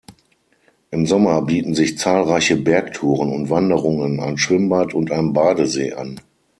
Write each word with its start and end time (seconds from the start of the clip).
Im 0.89 1.05
Sommer 1.05 1.43
bieten 1.43 1.75
sich 1.75 1.99
zahlreiche 1.99 2.55
Bergtouren 2.57 3.29
und 3.31 3.51
Wanderungen, 3.51 4.19
ein 4.19 4.39
Schwimmbad 4.39 4.95
und 4.95 5.11
ein 5.11 5.31
Badesee 5.33 5.93
an. 5.93 6.19